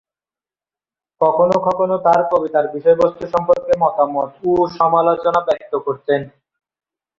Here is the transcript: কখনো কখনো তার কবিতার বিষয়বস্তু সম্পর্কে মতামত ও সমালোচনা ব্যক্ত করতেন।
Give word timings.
কখনো 1.21 1.55
কখনো 1.67 1.95
তার 2.05 2.21
কবিতার 2.31 2.65
বিষয়বস্তু 2.75 3.23
সম্পর্কে 3.33 3.73
মতামত 3.83 4.29
ও 4.49 4.71
সমালোচনা 4.77 5.39
ব্যক্ত 5.47 5.73
করতেন। 5.85 6.21